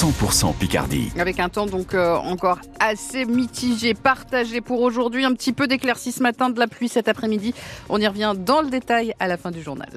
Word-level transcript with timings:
100% 0.00 0.54
Picardie. 0.54 1.12
Avec 1.18 1.40
un 1.40 1.50
temps 1.50 1.66
donc 1.66 1.92
euh, 1.92 2.16
encore 2.16 2.58
assez 2.78 3.26
mitigé, 3.26 3.92
partagé 3.92 4.62
pour 4.62 4.80
aujourd'hui. 4.80 5.26
Un 5.26 5.34
petit 5.34 5.52
peu 5.52 5.66
d'éclaircie 5.66 6.10
ce 6.10 6.22
matin, 6.22 6.48
de 6.48 6.58
la 6.58 6.68
pluie 6.68 6.88
cet 6.88 7.06
après-midi. 7.06 7.52
On 7.90 8.00
y 8.00 8.06
revient 8.06 8.32
dans 8.34 8.62
le 8.62 8.70
détail 8.70 9.14
à 9.20 9.28
la 9.28 9.36
fin 9.36 9.50
du 9.50 9.60
journal. 9.60 9.90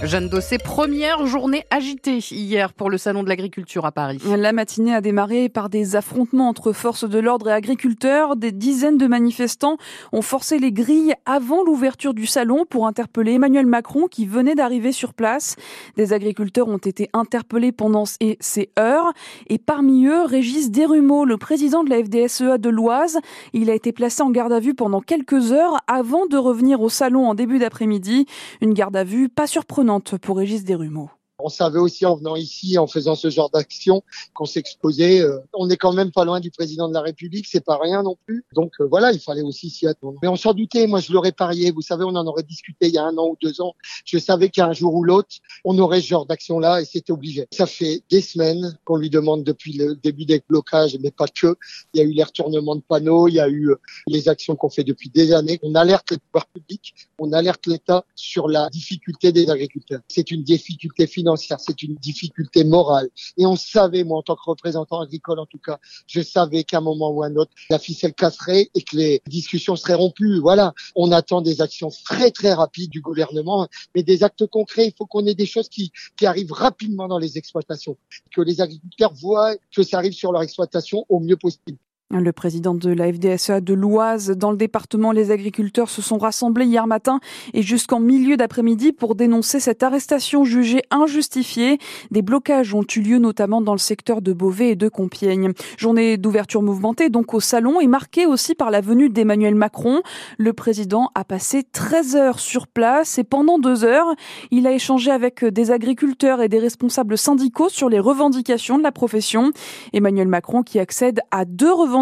Jeanne 0.00 0.28
Dossé, 0.28 0.58
première 0.58 1.26
journée 1.26 1.64
agitée 1.70 2.18
hier 2.30 2.72
pour 2.72 2.88
le 2.88 2.98
Salon 2.98 3.24
de 3.24 3.28
l'Agriculture 3.28 3.84
à 3.84 3.90
Paris. 3.90 4.20
La 4.24 4.52
matinée 4.52 4.94
a 4.94 5.00
démarré 5.00 5.48
par 5.48 5.68
des 5.68 5.96
affrontements 5.96 6.48
entre 6.48 6.72
forces 6.72 7.02
de 7.02 7.18
l'ordre 7.18 7.48
et 7.48 7.52
agriculteurs. 7.52 8.36
Des 8.36 8.52
dizaines 8.52 8.96
de 8.96 9.08
manifestants 9.08 9.76
ont 10.12 10.22
forcé 10.22 10.60
les 10.60 10.70
grilles 10.70 11.14
avant 11.26 11.64
l'ouverture 11.64 12.14
du 12.14 12.26
salon 12.26 12.64
pour 12.64 12.86
interpeller 12.86 13.32
Emmanuel 13.32 13.66
Macron 13.66 14.06
qui 14.06 14.24
venait 14.24 14.54
d'arriver 14.54 14.92
sur 14.92 15.14
place. 15.14 15.56
Des 15.96 16.12
agriculteurs 16.12 16.68
ont 16.68 16.78
été 16.78 17.10
interpellés 17.12 17.72
pendant 17.72 18.04
ces 18.04 18.70
heures 18.78 19.12
et 19.48 19.58
parmi 19.58 20.06
eux, 20.06 20.22
Régis 20.22 20.70
Desrumeaux, 20.70 21.24
le 21.24 21.38
président 21.38 21.82
de 21.82 21.90
la 21.90 22.04
FDSEA 22.04 22.58
de 22.58 22.68
l'Oise. 22.68 23.18
Il 23.52 23.68
a 23.68 23.74
été 23.74 23.90
placé 23.90 24.22
en 24.22 24.30
garde 24.30 24.52
à 24.52 24.60
vue 24.60 24.74
pendant 24.74 25.00
quelques 25.00 25.50
heures 25.50 25.78
avant 25.88 26.26
de 26.26 26.36
revenir 26.36 26.80
au 26.80 26.88
salon 26.88 27.26
en 27.28 27.34
début 27.34 27.58
d'après-midi. 27.58 28.26
Une 28.60 28.74
garde 28.74 28.94
à 28.94 29.02
vue 29.02 29.28
pas 29.28 29.48
surprenante 29.48 29.87
pour 30.18 30.36
Régis 30.36 30.64
Desrumeaux. 30.64 31.10
On 31.40 31.48
savait 31.48 31.78
aussi 31.78 32.04
en 32.04 32.16
venant 32.16 32.34
ici, 32.34 32.78
en 32.78 32.88
faisant 32.88 33.14
ce 33.14 33.30
genre 33.30 33.48
d'action, 33.48 34.02
qu'on 34.34 34.44
s'exposait. 34.44 35.20
Euh, 35.20 35.38
on 35.54 35.70
est 35.70 35.76
quand 35.76 35.92
même 35.92 36.10
pas 36.10 36.24
loin 36.24 36.40
du 36.40 36.50
président 36.50 36.88
de 36.88 36.94
la 36.94 37.00
République, 37.00 37.46
c'est 37.48 37.64
pas 37.64 37.78
rien 37.80 38.02
non 38.02 38.16
plus. 38.26 38.44
Donc 38.54 38.72
euh, 38.80 38.88
voilà, 38.90 39.12
il 39.12 39.20
fallait 39.20 39.42
aussi 39.42 39.70
s'y 39.70 39.86
attendre. 39.86 40.18
Mais 40.20 40.26
on 40.26 40.34
s'en 40.34 40.52
doutait, 40.52 40.88
moi 40.88 40.98
je 40.98 41.12
l'aurais 41.12 41.30
parié. 41.30 41.70
Vous 41.70 41.80
savez, 41.80 42.02
on 42.02 42.16
en 42.16 42.26
aurait 42.26 42.42
discuté 42.42 42.88
il 42.88 42.94
y 42.94 42.98
a 42.98 43.04
un 43.04 43.16
an 43.18 43.28
ou 43.28 43.36
deux 43.40 43.60
ans. 43.60 43.76
Je 44.04 44.18
savais 44.18 44.48
qu'un 44.48 44.72
jour 44.72 44.92
ou 44.96 45.04
l'autre, 45.04 45.28
on 45.64 45.78
aurait 45.78 46.00
ce 46.00 46.08
genre 46.08 46.26
d'action-là 46.26 46.80
et 46.80 46.84
c'était 46.84 47.12
obligé. 47.12 47.46
Ça 47.52 47.66
fait 47.66 48.02
des 48.10 48.20
semaines 48.20 48.76
qu'on 48.84 48.96
lui 48.96 49.08
demande 49.08 49.44
depuis 49.44 49.74
le 49.74 49.94
début 49.94 50.24
des 50.24 50.42
blocages, 50.48 50.98
mais 51.00 51.12
pas 51.12 51.28
que. 51.28 51.54
Il 51.94 52.00
y 52.00 52.04
a 52.04 52.04
eu 52.04 52.12
les 52.12 52.24
retournements 52.24 52.74
de 52.74 52.82
panneaux, 52.82 53.28
il 53.28 53.34
y 53.34 53.40
a 53.40 53.48
eu 53.48 53.70
euh, 53.70 53.80
les 54.08 54.28
actions 54.28 54.56
qu'on 54.56 54.70
fait 54.70 54.84
depuis 54.84 55.08
des 55.08 55.32
années. 55.32 55.60
On 55.62 55.76
alerte 55.76 56.10
les 56.10 56.18
pouvoirs 56.18 56.46
publics, 56.46 56.94
on 57.20 57.32
alerte 57.32 57.64
l'État 57.68 58.04
sur 58.16 58.48
la 58.48 58.68
difficulté 58.70 59.30
des 59.30 59.50
agriculteurs. 59.50 60.00
C'est 60.08 60.32
une 60.32 60.42
difficulté 60.42 61.06
financière 61.06 61.27
c'est 61.36 61.82
une 61.82 61.94
difficulté 61.96 62.64
morale. 62.64 63.08
Et 63.36 63.46
on 63.46 63.56
savait, 63.56 64.04
moi 64.04 64.18
en 64.18 64.22
tant 64.22 64.36
que 64.36 64.42
représentant 64.44 65.00
agricole 65.00 65.38
en 65.38 65.46
tout 65.46 65.58
cas, 65.58 65.78
je 66.06 66.20
savais 66.20 66.64
qu'à 66.64 66.78
un 66.78 66.80
moment 66.80 67.10
ou 67.10 67.22
un 67.22 67.34
autre, 67.36 67.52
la 67.70 67.78
ficelle 67.78 68.14
casserait 68.14 68.70
et 68.74 68.82
que 68.82 68.96
les 68.96 69.22
discussions 69.26 69.76
seraient 69.76 69.94
rompues. 69.94 70.40
Voilà, 70.40 70.74
on 70.94 71.12
attend 71.12 71.40
des 71.40 71.60
actions 71.60 71.90
très 72.04 72.30
très 72.30 72.52
rapides 72.52 72.90
du 72.90 73.00
gouvernement, 73.00 73.68
mais 73.94 74.02
des 74.02 74.22
actes 74.22 74.46
concrets. 74.46 74.86
Il 74.86 74.94
faut 74.96 75.06
qu'on 75.06 75.26
ait 75.26 75.34
des 75.34 75.46
choses 75.46 75.68
qui, 75.68 75.92
qui 76.16 76.26
arrivent 76.26 76.52
rapidement 76.52 77.08
dans 77.08 77.18
les 77.18 77.38
exploitations, 77.38 77.96
que 78.34 78.40
les 78.40 78.60
agriculteurs 78.60 79.14
voient 79.14 79.54
que 79.74 79.82
ça 79.82 79.98
arrive 79.98 80.12
sur 80.12 80.32
leur 80.32 80.42
exploitation 80.42 81.04
au 81.08 81.20
mieux 81.20 81.36
possible. 81.36 81.78
Le 82.10 82.32
président 82.32 82.74
de 82.74 82.90
la 82.90 83.12
FDSEA 83.12 83.60
de 83.60 83.74
l'Oise, 83.74 84.30
dans 84.30 84.50
le 84.50 84.56
département, 84.56 85.12
les 85.12 85.30
agriculteurs 85.30 85.90
se 85.90 86.00
sont 86.00 86.16
rassemblés 86.16 86.64
hier 86.64 86.86
matin 86.86 87.20
et 87.52 87.60
jusqu'en 87.60 88.00
milieu 88.00 88.38
d'après-midi 88.38 88.92
pour 88.92 89.14
dénoncer 89.14 89.60
cette 89.60 89.82
arrestation 89.82 90.42
jugée 90.42 90.80
injustifiée. 90.90 91.76
Des 92.10 92.22
blocages 92.22 92.72
ont 92.72 92.86
eu 92.96 93.00
lieu 93.02 93.18
notamment 93.18 93.60
dans 93.60 93.74
le 93.74 93.78
secteur 93.78 94.22
de 94.22 94.32
Beauvais 94.32 94.70
et 94.70 94.74
de 94.74 94.88
Compiègne. 94.88 95.52
Journée 95.76 96.16
d'ouverture 96.16 96.62
mouvementée 96.62 97.10
donc 97.10 97.34
au 97.34 97.40
salon 97.40 97.78
et 97.78 97.86
marquée 97.86 98.24
aussi 98.24 98.54
par 98.54 98.70
la 98.70 98.80
venue 98.80 99.10
d'Emmanuel 99.10 99.54
Macron. 99.54 100.00
Le 100.38 100.54
président 100.54 101.10
a 101.14 101.24
passé 101.24 101.62
13 101.62 102.16
heures 102.16 102.38
sur 102.38 102.68
place 102.68 103.18
et 103.18 103.24
pendant 103.24 103.58
deux 103.58 103.84
heures, 103.84 104.14
il 104.50 104.66
a 104.66 104.72
échangé 104.72 105.10
avec 105.10 105.44
des 105.44 105.70
agriculteurs 105.72 106.40
et 106.40 106.48
des 106.48 106.58
responsables 106.58 107.18
syndicaux 107.18 107.68
sur 107.68 107.90
les 107.90 108.00
revendications 108.00 108.78
de 108.78 108.82
la 108.82 108.92
profession. 108.92 109.50
Emmanuel 109.92 110.28
Macron 110.28 110.62
qui 110.62 110.78
accède 110.78 111.20
à 111.30 111.44
deux 111.44 111.70
revendications 111.70 111.97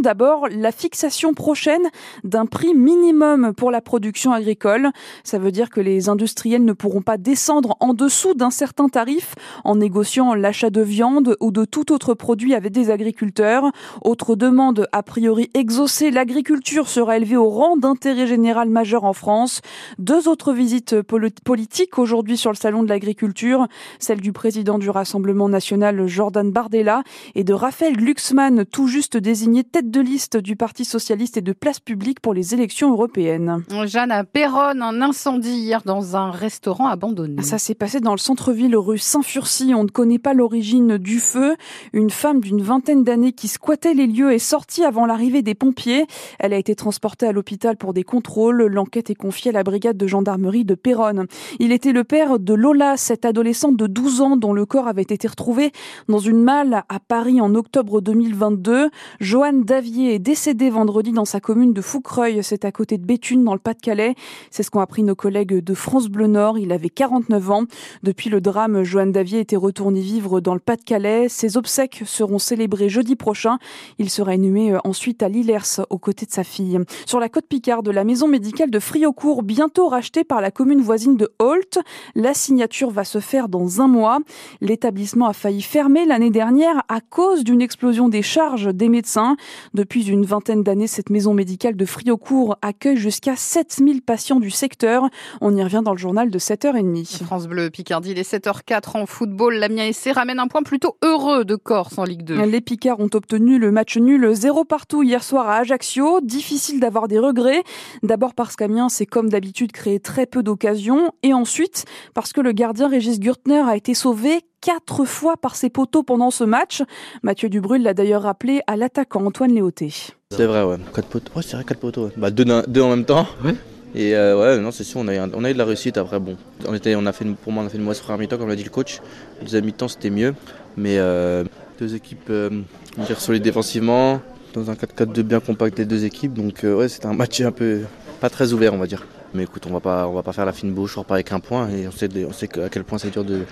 D'abord, 0.00 0.48
la 0.50 0.72
fixation 0.72 1.34
prochaine 1.34 1.82
d'un 2.24 2.46
prix 2.46 2.74
minimum 2.74 3.52
pour 3.54 3.70
la 3.70 3.80
production 3.80 4.32
agricole. 4.32 4.90
Ça 5.24 5.38
veut 5.38 5.52
dire 5.52 5.70
que 5.70 5.80
les 5.80 6.08
industriels 6.08 6.64
ne 6.64 6.72
pourront 6.72 7.02
pas 7.02 7.16
descendre 7.16 7.76
en 7.80 7.94
dessous 7.94 8.34
d'un 8.34 8.50
certain 8.50 8.88
tarif 8.88 9.34
en 9.64 9.76
négociant 9.76 10.34
l'achat 10.34 10.70
de 10.70 10.80
viande 10.82 11.36
ou 11.40 11.50
de 11.50 11.64
tout 11.64 11.92
autre 11.92 12.14
produit 12.14 12.54
avec 12.54 12.72
des 12.72 12.90
agriculteurs. 12.90 13.70
Autre 14.02 14.36
demande 14.36 14.88
a 14.92 15.02
priori 15.02 15.50
exaucée, 15.54 16.10
l'agriculture 16.10 16.88
sera 16.88 17.16
élevée 17.16 17.36
au 17.36 17.48
rang 17.48 17.76
d'intérêt 17.76 18.26
général 18.26 18.68
majeur 18.68 19.04
en 19.04 19.12
France. 19.12 19.60
Deux 19.98 20.28
autres 20.28 20.52
visites 20.52 20.96
politiques 21.02 21.98
aujourd'hui 21.98 22.36
sur 22.36 22.50
le 22.50 22.56
salon 22.56 22.82
de 22.82 22.88
l'agriculture, 22.88 23.66
celle 23.98 24.20
du 24.20 24.32
président 24.32 24.78
du 24.78 24.90
Rassemblement 24.90 25.48
national 25.48 26.06
Jordan 26.06 26.50
Bardella 26.50 27.02
et 27.34 27.44
de 27.44 27.52
Raphaël 27.52 27.96
Glucksmann, 27.96 28.64
tout 28.64 28.86
juste 28.86 29.16
désigné 29.20 29.64
tête 29.64 29.90
de 29.90 30.00
liste 30.00 30.36
du 30.36 30.56
Parti 30.56 30.84
socialiste 30.84 31.36
et 31.36 31.40
de 31.40 31.52
place 31.52 31.80
publique 31.80 32.20
pour 32.20 32.34
les 32.34 32.54
élections 32.54 32.90
européennes. 32.90 33.64
Jeanne 33.86 34.10
à 34.10 34.24
Péronne, 34.24 34.82
un 34.82 35.00
incendie 35.02 35.50
hier 35.50 35.82
dans 35.84 36.16
un 36.16 36.30
restaurant 36.30 36.86
abandonné. 36.86 37.42
Ça 37.42 37.58
s'est 37.58 37.74
passé 37.74 38.00
dans 38.00 38.12
le 38.12 38.18
centre-ville 38.18 38.76
rue 38.76 38.98
Saint-Furcy. 38.98 39.72
On 39.74 39.84
ne 39.84 39.88
connaît 39.88 40.18
pas 40.18 40.34
l'origine 40.34 40.98
du 40.98 41.20
feu. 41.20 41.56
Une 41.92 42.10
femme 42.10 42.40
d'une 42.40 42.62
vingtaine 42.62 43.04
d'années 43.04 43.32
qui 43.32 43.48
squattait 43.48 43.94
les 43.94 44.06
lieux 44.06 44.32
est 44.32 44.38
sortie 44.38 44.84
avant 44.84 45.06
l'arrivée 45.06 45.42
des 45.42 45.54
pompiers. 45.54 46.06
Elle 46.38 46.52
a 46.52 46.58
été 46.58 46.74
transportée 46.74 47.26
à 47.26 47.32
l'hôpital 47.32 47.76
pour 47.76 47.92
des 47.92 48.04
contrôles. 48.04 48.64
L'enquête 48.66 49.10
est 49.10 49.14
confiée 49.14 49.50
à 49.50 49.54
la 49.54 49.62
brigade 49.62 49.96
de 49.96 50.06
gendarmerie 50.06 50.64
de 50.64 50.74
Péronne. 50.74 51.26
Il 51.58 51.72
était 51.72 51.92
le 51.92 52.04
père 52.04 52.38
de 52.38 52.54
Lola, 52.54 52.96
cette 52.96 53.24
adolescente 53.24 53.76
de 53.76 53.86
12 53.86 54.20
ans 54.20 54.36
dont 54.36 54.52
le 54.52 54.66
corps 54.66 54.88
avait 54.88 55.02
été 55.02 55.28
retrouvé 55.28 55.72
dans 56.08 56.18
une 56.18 56.42
malle 56.42 56.84
à 56.88 57.00
Paris 57.00 57.40
en 57.40 57.54
octobre 57.54 58.00
2022. 58.00 58.90
Joanne 59.18 59.64
Davier 59.64 60.14
est 60.14 60.18
décédée 60.18 60.70
vendredi 60.70 61.12
dans 61.12 61.24
sa 61.24 61.40
commune 61.40 61.72
de 61.72 61.80
Foucreuil, 61.80 62.40
c'est 62.42 62.64
à 62.64 62.72
côté 62.72 62.98
de 62.98 63.04
Béthune 63.04 63.44
dans 63.44 63.54
le 63.54 63.58
Pas-de-Calais. 63.58 64.14
C'est 64.50 64.62
ce 64.62 64.70
qu'ont 64.70 64.80
appris 64.80 65.02
nos 65.02 65.14
collègues 65.14 65.58
de 65.58 65.74
France 65.74 66.08
Bleu 66.08 66.26
Nord. 66.26 66.58
Il 66.58 66.72
avait 66.72 66.88
49 66.88 67.50
ans. 67.50 67.64
Depuis 68.02 68.30
le 68.30 68.40
drame, 68.40 68.82
Joanne 68.84 69.12
Davier 69.12 69.40
était 69.40 69.56
retournée 69.56 70.00
vivre 70.00 70.40
dans 70.40 70.54
le 70.54 70.60
Pas-de-Calais. 70.60 71.28
Ses 71.28 71.56
obsèques 71.56 72.02
seront 72.06 72.38
célébrées 72.38 72.88
jeudi 72.88 73.16
prochain. 73.16 73.58
Il 73.98 74.10
sera 74.10 74.34
inhumé 74.34 74.72
euh, 74.72 74.78
ensuite 74.84 75.22
à 75.22 75.28
Lillers 75.28 75.82
aux 75.90 75.98
côtés 75.98 76.26
de 76.26 76.32
sa 76.32 76.44
fille. 76.44 76.78
Sur 77.06 77.20
la 77.20 77.28
côte 77.28 77.46
Picarde, 77.48 77.88
la 77.88 78.04
maison 78.04 78.28
médicale 78.28 78.70
de 78.70 78.78
Friocourt, 78.78 79.42
bientôt 79.42 79.88
rachetée 79.88 80.24
par 80.24 80.40
la 80.40 80.50
commune 80.50 80.80
voisine 80.80 81.16
de 81.16 81.30
Holt. 81.38 81.78
La 82.14 82.34
signature 82.34 82.90
va 82.90 83.04
se 83.04 83.18
faire 83.20 83.48
dans 83.48 83.80
un 83.80 83.88
mois. 83.88 84.18
L'établissement 84.60 85.26
a 85.26 85.32
failli 85.32 85.62
fermer 85.62 86.04
l'année 86.06 86.30
dernière 86.30 86.82
à 86.88 87.00
cause 87.00 87.44
d'une 87.44 87.62
explosion 87.62 88.08
des 88.08 88.22
charges 88.22 88.72
des 88.74 88.88
médecins. 89.00 89.36
Depuis 89.72 90.10
une 90.10 90.26
vingtaine 90.26 90.62
d'années, 90.62 90.86
cette 90.86 91.08
maison 91.08 91.32
médicale 91.32 91.74
de 91.74 91.86
Friocourt 91.86 92.58
accueille 92.60 92.98
jusqu'à 92.98 93.34
7000 93.34 94.02
patients 94.02 94.40
du 94.40 94.50
secteur. 94.50 95.08
On 95.40 95.56
y 95.56 95.62
revient 95.62 95.80
dans 95.82 95.92
le 95.92 95.98
journal 95.98 96.28
de 96.28 96.38
7h30. 96.38 97.24
France 97.24 97.48
Bleu 97.48 97.70
Picardie, 97.70 98.12
les 98.12 98.24
7h04 98.24 98.98
en 98.98 99.06
football. 99.06 99.54
L'Amiens 99.54 99.90
SC 99.90 100.10
ramène 100.14 100.38
un 100.38 100.48
point 100.48 100.62
plutôt 100.62 100.98
heureux 101.02 101.46
de 101.46 101.56
Corse 101.56 101.96
en 101.96 102.04
Ligue 102.04 102.24
2. 102.24 102.44
Les 102.44 102.60
Picards 102.60 103.00
ont 103.00 103.08
obtenu 103.14 103.58
le 103.58 103.70
match 103.70 103.96
nul 103.96 104.34
0 104.34 104.64
partout 104.64 105.02
hier 105.02 105.24
soir 105.24 105.48
à 105.48 105.56
Ajaccio. 105.56 106.20
Difficile 106.20 106.78
d'avoir 106.78 107.08
des 107.08 107.18
regrets. 107.18 107.62
D'abord 108.02 108.34
parce 108.34 108.54
qu'Amiens 108.54 108.90
s'est 108.90 109.06
comme 109.06 109.30
d'habitude 109.30 109.72
créé 109.72 109.98
très 109.98 110.26
peu 110.26 110.42
d'occasions 110.42 111.12
et 111.22 111.32
ensuite 111.32 111.86
parce 112.12 112.34
que 112.34 112.42
le 112.42 112.52
gardien 112.52 112.88
Régis 112.88 113.18
Gürtner 113.18 113.62
a 113.66 113.76
été 113.76 113.94
sauvé 113.94 114.42
quatre 114.60 115.04
fois 115.04 115.36
par 115.36 115.56
ses 115.56 115.70
poteaux 115.70 116.02
pendant 116.02 116.30
ce 116.30 116.44
match. 116.44 116.82
Mathieu 117.22 117.48
Dubrul 117.48 117.82
l'a 117.82 117.94
d'ailleurs 117.94 118.22
rappelé 118.22 118.60
à 118.66 118.76
l'attaquant 118.76 119.24
Antoine 119.24 119.54
Léoté. 119.54 119.92
C'est 120.30 120.46
vrai, 120.46 120.62
ouais. 120.62 120.76
Quatre 120.94 121.08
poteaux. 121.08 121.32
Ouais, 121.34 121.42
c'est 121.42 121.56
vrai, 121.56 121.64
quatre 121.64 121.80
poteaux. 121.80 122.10
Bah, 122.16 122.30
deux, 122.30 122.44
deux, 122.68 122.82
en 122.82 122.90
même 122.90 123.04
temps. 123.04 123.26
Ouais. 123.44 123.54
Et 123.94 124.14
euh, 124.14 124.38
ouais, 124.38 124.62
non, 124.62 124.70
c'est 124.70 124.84
sûr, 124.84 125.00
on 125.00 125.08
a, 125.08 125.14
eu, 125.14 125.18
on 125.18 125.44
a 125.44 125.50
eu 125.50 125.52
de 125.52 125.58
la 125.58 125.64
réussite 125.64 125.98
après. 125.98 126.20
Bon, 126.20 126.36
on 126.66 126.74
était, 126.74 126.94
on 126.94 127.06
a 127.06 127.12
fait, 127.12 127.24
pour 127.24 127.52
moi, 127.52 127.64
on 127.64 127.66
a 127.66 127.70
fait 127.70 127.78
une 127.78 127.82
mauvaise 127.82 128.00
première 128.00 128.18
mi-temps, 128.18 128.38
comme 128.38 128.48
l'a 128.48 128.56
dit 128.56 128.64
le 128.64 128.70
coach. 128.70 129.00
deuxième 129.42 129.64
mi-temps, 129.64 129.88
c'était 129.88 130.10
mieux. 130.10 130.34
Mais 130.76 130.98
euh, 130.98 131.44
deux 131.78 131.94
équipes, 131.94 132.30
euh, 132.30 132.50
on 132.98 133.02
dire, 133.02 133.20
solides 133.20 133.42
défensivement, 133.42 134.20
dans 134.54 134.70
un 134.70 134.74
4-4-2 134.74 135.22
bien 135.22 135.40
compact 135.40 135.76
des 135.76 135.84
deux 135.84 136.04
équipes. 136.04 136.34
Donc, 136.34 136.60
ouais, 136.62 136.88
c'était 136.88 137.06
un 137.06 137.14
match 137.14 137.40
un 137.40 137.52
peu 137.52 137.80
pas 138.20 138.30
très 138.30 138.52
ouvert, 138.52 138.74
on 138.74 138.78
va 138.78 138.86
dire. 138.86 139.06
Mais 139.34 139.44
écoute, 139.44 139.64
on 139.68 139.72
va 139.72 139.80
pas, 139.80 140.08
on 140.08 140.12
va 140.12 140.22
pas 140.22 140.32
faire 140.32 140.44
la 140.44 140.52
fine 140.52 140.72
bouche, 140.72 140.96
on 140.96 141.00
repart 141.00 141.14
avec 141.14 141.30
un 141.32 141.40
point 141.40 141.68
et 141.68 141.86
on 141.86 141.92
sait, 141.92 142.08
on 142.28 142.32
sait 142.32 142.48
à 142.60 142.68
quel 142.68 142.84
point 142.84 142.98
c'est 142.98 143.10
dur 143.10 143.24
de, 143.24 143.44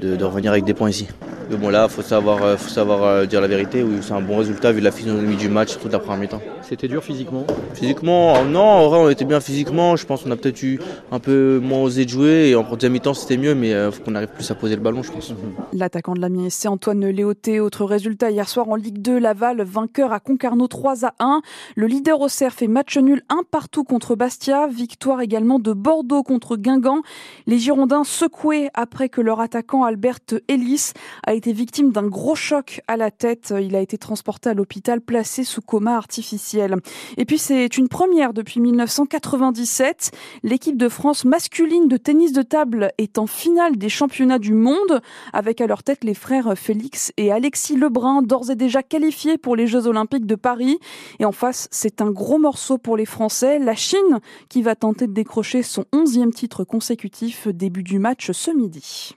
de, 0.00 0.24
revenir 0.24 0.52
avec 0.52 0.64
des 0.64 0.74
points 0.74 0.90
ici. 0.90 1.08
Mais 1.50 1.56
bon 1.56 1.70
là, 1.70 1.88
faut 1.88 2.02
savoir, 2.02 2.42
euh, 2.42 2.56
faut 2.56 2.68
savoir 2.68 3.02
euh, 3.02 3.26
dire 3.26 3.40
la 3.40 3.48
vérité. 3.48 3.82
Oui, 3.82 3.98
c'est 4.00 4.12
un 4.12 4.20
bon 4.20 4.38
résultat 4.38 4.70
vu 4.72 4.80
la 4.80 4.92
physionomie 4.92 5.36
du 5.36 5.48
match, 5.48 5.70
surtout 5.70 5.88
de 5.88 5.92
la 5.92 5.98
première 5.98 6.20
mi-temps. 6.20 6.40
C'était 6.62 6.88
dur 6.88 7.02
physiquement? 7.02 7.44
Physiquement, 7.74 8.44
non, 8.44 8.60
en 8.60 8.88
vrai 8.88 8.98
on 8.98 9.08
était 9.10 9.24
bien 9.24 9.40
physiquement. 9.40 9.96
Je 9.96 10.06
pense 10.06 10.22
qu'on 10.22 10.30
a 10.30 10.36
peut-être 10.36 10.62
eu 10.62 10.80
un 11.10 11.18
peu 11.18 11.60
moins 11.62 11.80
osé 11.80 12.04
de 12.04 12.10
jouer 12.10 12.50
et 12.50 12.54
en 12.54 12.62
deuxième 12.62 12.92
mi-temps 12.92 13.14
c'était 13.14 13.36
mieux, 13.36 13.54
mais 13.54 13.70
il 13.70 13.74
euh, 13.74 13.90
faut 13.90 14.02
qu'on 14.02 14.14
arrive 14.14 14.28
plus 14.28 14.48
à 14.50 14.54
poser 14.54 14.76
le 14.76 14.82
ballon, 14.82 15.02
je 15.02 15.10
pense. 15.10 15.32
L'attaquant 15.72 16.14
de 16.14 16.20
la 16.20 16.28
c'est 16.48 16.68
Antoine 16.68 17.06
Léoté. 17.06 17.60
Autre 17.60 17.84
résultat 17.84 18.30
hier 18.30 18.48
soir 18.48 18.68
en 18.68 18.76
Ligue 18.76 19.02
2, 19.02 19.18
Laval 19.18 19.62
vainqueur 19.62 20.12
à 20.12 20.20
Concarneau 20.20 20.68
3 20.68 21.04
à 21.06 21.14
1. 21.18 21.42
Le 21.76 21.86
leader 21.86 22.20
au 22.20 22.28
fait 22.28 22.68
match 22.68 22.96
nul 22.98 23.22
un 23.28 23.42
partout 23.50 23.84
contre 23.84 24.14
Bastia. 24.16 24.66
Victoire 24.66 25.20
également 25.24 25.58
de 25.58 25.72
Bordeaux 25.72 26.22
contre 26.22 26.56
Guingamp. 26.56 27.02
Les 27.46 27.58
Girondins 27.58 28.04
secoués 28.04 28.68
après 28.74 29.08
que 29.08 29.20
leur 29.20 29.40
attaquant 29.40 29.82
Albert 29.82 30.20
Ellis 30.48 30.92
a 31.26 31.34
été 31.34 31.52
victime 31.52 31.90
d'un 31.90 32.06
gros 32.06 32.36
choc 32.36 32.80
à 32.86 32.96
la 32.96 33.10
tête. 33.10 33.52
Il 33.60 33.74
a 33.74 33.80
été 33.80 33.98
transporté 33.98 34.50
à 34.50 34.54
l'hôpital 34.54 35.00
placé 35.00 35.42
sous 35.42 35.62
coma 35.62 35.96
artificiel. 35.96 36.76
Et 37.16 37.24
puis 37.24 37.38
c'est 37.38 37.76
une 37.76 37.88
première 37.88 38.32
depuis 38.32 38.60
1997. 38.60 40.12
L'équipe 40.42 40.76
de 40.76 40.88
France 40.88 41.24
masculine 41.24 41.88
de 41.88 41.96
tennis 41.96 42.32
de 42.32 42.42
table 42.42 42.92
est 42.98 43.18
en 43.18 43.26
finale 43.26 43.76
des 43.76 43.88
championnats 43.88 44.38
du 44.38 44.54
monde 44.54 45.00
avec 45.32 45.60
à 45.60 45.66
leur 45.66 45.82
tête 45.82 46.04
les 46.04 46.14
frères 46.14 46.56
Félix 46.56 47.12
et 47.16 47.32
Alexis 47.32 47.76
Lebrun 47.76 48.22
d'ores 48.22 48.50
et 48.50 48.56
déjà 48.56 48.82
qualifiés 48.82 49.38
pour 49.38 49.56
les 49.56 49.66
Jeux 49.66 49.86
olympiques 49.86 50.26
de 50.26 50.34
Paris. 50.34 50.78
Et 51.18 51.24
en 51.24 51.32
face, 51.32 51.68
c'est 51.70 52.00
un 52.00 52.10
gros 52.10 52.38
morceau 52.38 52.78
pour 52.78 52.96
les 52.96 53.06
Français. 53.06 53.58
La 53.58 53.74
Chine 53.74 54.20
qui 54.48 54.62
va 54.62 54.74
tenter 54.74 55.06
décrocher 55.14 55.62
son 55.62 55.86
onzième 55.92 56.32
titre 56.32 56.64
consécutif 56.64 57.48
début 57.48 57.82
du 57.82 57.98
match 57.98 58.30
ce 58.32 58.50
midi. 58.50 59.16